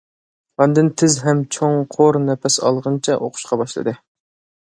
[0.63, 3.95] ئاندىن تېز ھەم چوڭقۇر نەپەس ئالغىنىچە ئوقۇشقا باشلىدى.